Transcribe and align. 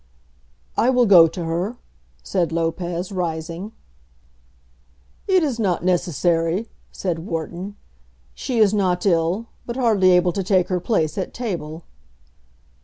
"I 0.77 0.89
will 0.89 1.05
go 1.05 1.27
to 1.27 1.43
her," 1.45 1.77
said 2.23 2.51
Lopez, 2.51 3.11
rising. 3.11 3.71
"It 5.27 5.43
is 5.43 5.59
not 5.59 5.85
necessary," 5.85 6.69
said 6.91 7.19
Wharton. 7.19 7.75
"She 8.33 8.57
is 8.57 8.73
not 8.73 9.05
ill, 9.05 9.45
but 9.67 9.75
hardly 9.75 10.09
able 10.13 10.31
to 10.31 10.41
take 10.43 10.69
her 10.69 10.79
place 10.79 11.19
at 11.19 11.35
table." 11.35 11.83